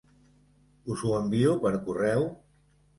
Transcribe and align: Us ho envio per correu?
Us 0.95 1.05
ho 1.05 1.13
envio 1.21 1.55
per 1.69 1.77
correu? 1.87 2.29